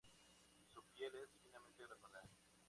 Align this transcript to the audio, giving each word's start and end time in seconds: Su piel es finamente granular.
Su 0.73 0.81
piel 0.95 1.13
es 1.23 1.29
finamente 1.43 1.83
granular. 1.85 2.23